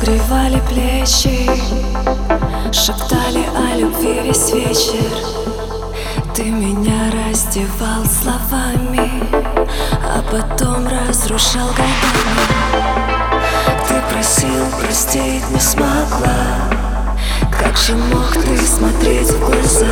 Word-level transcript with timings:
плечи 0.00 1.50
Шептали 2.72 3.44
о 3.54 3.76
любви 3.76 4.20
весь 4.24 4.52
вечер. 4.52 5.12
Ты 6.34 6.44
меня 6.44 7.10
раздевал 7.10 8.04
словами 8.04 9.10
А 10.02 10.22
потом 10.30 10.86
разрушал 10.86 11.68
годами 11.68 12.38
Ты 13.88 13.94
просил 14.10 14.66
простить, 14.80 15.48
не 15.50 15.60
смогла. 15.60 16.70
Как 17.58 17.76
же 17.76 17.94
мог 17.94 18.32
ты 18.32 18.56
смотреть 18.56 19.30
в 19.30 19.40
глаза? 19.40 19.86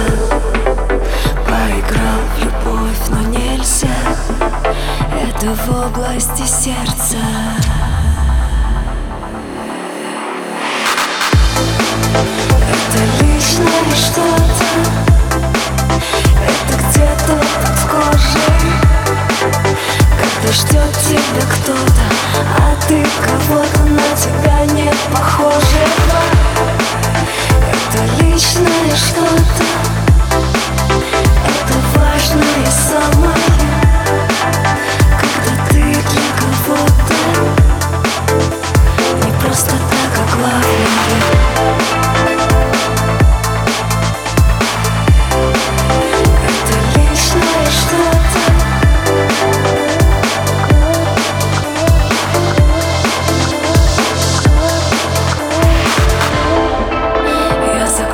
Поиграл 1.45 2.21
в 2.35 2.45
любовь, 2.45 3.09
но 3.11 3.29
нельзя. 3.29 3.89
Это 5.13 5.55
в 5.55 5.87
области 5.87 6.47
сердца 6.47 7.19
Когда 20.49 20.63
ждет 20.63 20.93
тебя 21.07 21.43
кто-то 21.43 22.05
А 22.59 22.75
ты 22.87 23.05
кого-то 23.23 23.83
на 23.85 24.17
тебя 24.17 24.65
не 24.75 24.91
похожего 25.13 26.23
Это 27.71 28.23
личное 28.23 28.97
что-то 28.97 29.48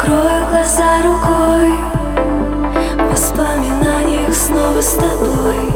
Я 0.05 0.11
закрою 0.11 0.47
глаза 0.51 1.03
рукой. 1.03 1.79
В 2.99 3.11
воспоминаниях 3.11 4.35
снова 4.35 4.81
с 4.81 4.95
тобой. 4.95 5.73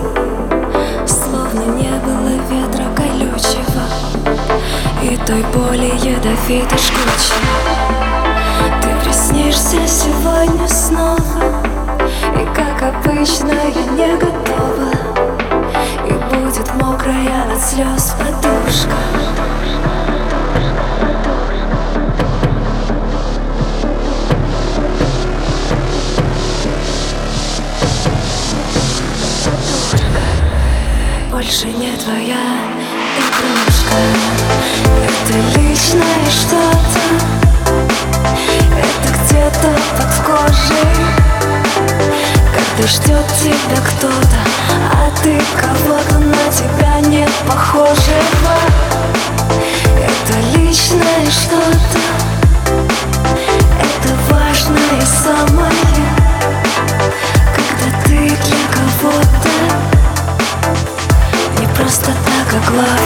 Словно 1.07 1.73
не 1.77 1.91
было 2.01 2.37
ветра 2.51 2.85
колючего. 2.95 3.83
И 5.03 5.17
той 5.27 5.43
боли 5.55 5.93
ядовитой 6.05 6.79
жгучей 6.79 7.35
Ты 8.83 8.89
приснишься 9.05 9.87
сегодня 9.87 10.69
снова. 10.69 11.19
И 12.35 12.45
как 12.55 12.83
обычно 12.83 13.53
я 13.53 13.85
не 13.93 14.17
готова. 14.17 14.91
И 16.07 16.13
будет 16.35 16.75
мокрая 16.75 17.53
от 17.53 17.63
слез 17.63 18.15
подушка 18.19 18.97
твоя 32.09 32.41
игрушка. 33.19 33.99
Это 35.05 35.61
личное 35.61 36.25
что-то. 36.31 37.05
Это 38.79 39.09
где-то 39.25 39.71
под 39.97 40.13
кожей. 40.27 40.95
Когда 42.55 42.89
ждет 42.89 43.27
тебя 43.43 43.81
кто-то 43.87 44.39
А 44.95 45.11
ты 45.23 45.39
кого-то 45.61 46.19
на 46.19 46.51
тебя 46.51 47.01
не 47.09 47.29
похожего. 47.47 48.57
Это 49.97 50.59
личное 50.59 51.31
что-то 51.31 51.98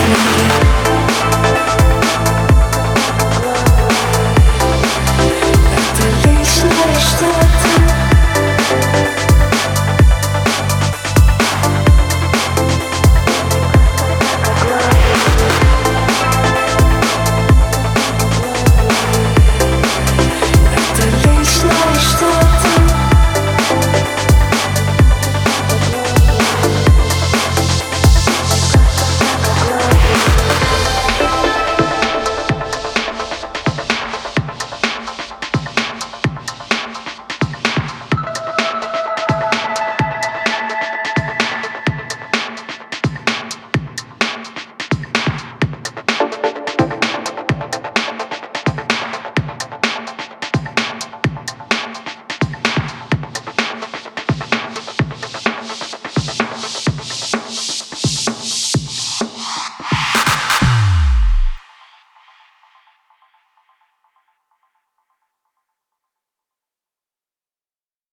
with 0.09 0.77
me. 0.77 0.81